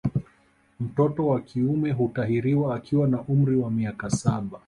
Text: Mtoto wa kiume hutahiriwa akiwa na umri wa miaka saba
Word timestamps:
Mtoto 0.79 1.27
wa 1.27 1.41
kiume 1.41 1.91
hutahiriwa 1.91 2.75
akiwa 2.75 3.07
na 3.07 3.21
umri 3.21 3.55
wa 3.55 3.71
miaka 3.71 4.09
saba 4.09 4.59